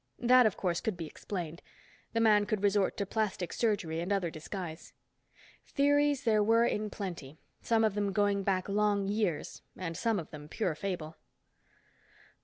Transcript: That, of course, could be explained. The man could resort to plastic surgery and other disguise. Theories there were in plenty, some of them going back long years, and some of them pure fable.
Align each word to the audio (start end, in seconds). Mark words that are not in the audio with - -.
That, 0.17 0.47
of 0.47 0.57
course, 0.57 0.81
could 0.81 0.97
be 0.97 1.05
explained. 1.05 1.61
The 2.13 2.19
man 2.19 2.47
could 2.47 2.63
resort 2.63 2.97
to 2.97 3.05
plastic 3.05 3.53
surgery 3.53 3.99
and 3.99 4.11
other 4.11 4.31
disguise. 4.31 4.93
Theories 5.67 6.23
there 6.23 6.41
were 6.41 6.65
in 6.65 6.89
plenty, 6.89 7.37
some 7.61 7.83
of 7.83 7.93
them 7.93 8.11
going 8.11 8.41
back 8.41 8.67
long 8.67 9.05
years, 9.07 9.61
and 9.77 9.95
some 9.95 10.17
of 10.17 10.31
them 10.31 10.47
pure 10.49 10.73
fable. 10.73 11.17